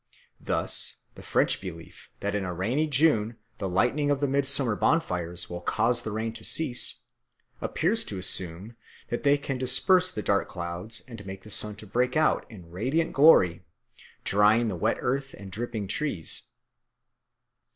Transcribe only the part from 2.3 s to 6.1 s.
in a rainy June the lighting of the midsummer bonfires will cause the